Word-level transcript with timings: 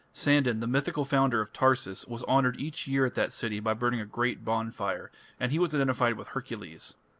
Sandan, 0.15 0.61
the 0.61 0.65
mythical 0.65 1.05
founder 1.05 1.41
of 1.41 1.53
Tarsus, 1.53 2.07
was 2.07 2.23
honoured 2.23 2.59
each 2.59 2.87
year 2.87 3.05
at 3.05 3.13
that 3.13 3.31
city 3.31 3.59
by 3.59 3.75
burning 3.75 3.99
a 3.99 4.05
great 4.07 4.43
bonfire, 4.43 5.11
and 5.39 5.51
he 5.51 5.59
was 5.59 5.75
identified 5.75 6.15
with 6.15 6.29
Hercules. 6.29 6.95